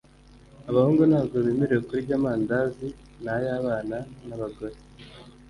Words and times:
abahungu 0.69 1.03
ntabwo 1.11 1.35
bemerewe 1.45 1.81
kurya 1.89 2.13
amandazi 2.19 2.87
nayabana 3.23 3.97
na 4.27 4.35
bagore 4.41 4.77